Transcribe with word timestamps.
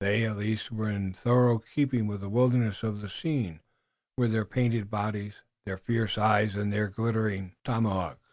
They, 0.00 0.24
at 0.24 0.38
least, 0.38 0.72
were 0.72 0.88
in 0.88 1.12
thorough 1.12 1.58
keeping 1.58 2.06
with 2.06 2.22
the 2.22 2.30
wildness 2.30 2.82
of 2.82 3.02
the 3.02 3.10
scene, 3.10 3.60
with 4.16 4.32
their 4.32 4.46
painted 4.46 4.88
bodies, 4.90 5.34
their 5.66 5.76
fierce 5.76 6.16
eyes 6.16 6.56
and 6.56 6.72
their 6.72 6.88
glittering 6.88 7.54
tomahawks. 7.62 8.26